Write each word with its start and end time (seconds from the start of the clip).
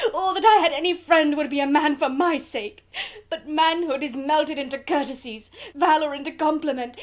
or 0.13 0.33
that 0.33 0.43
I 0.45 0.59
had 0.61 0.71
any 0.71 0.93
friend, 0.95 1.31
who 1.33 1.37
would 1.37 1.49
be 1.51 1.59
a 1.59 1.67
man 1.67 1.95
for 1.95 2.09
my 2.09 2.35
sake! 2.35 2.83
but 3.29 3.45
valour 3.45 3.99
is 4.01 4.15
melted 4.15 4.57
into 4.57 4.79
courtesies 4.79 5.51
and 5.75 6.39
compliments. 6.39 6.97